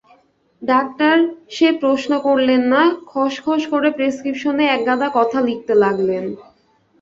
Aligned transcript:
Doctor 0.61 1.15
সে-প্রশ্ন 1.49 2.11
করলেন 2.19 2.61
না, 2.73 2.81
খসখস 3.07 3.61
করে 3.73 3.89
প্রেসক্রিপশনে 3.91 4.63
একগাদা 4.67 5.07
কথা 5.17 5.39
লিখতে 5.47 5.73
লাগলেন। 5.83 6.25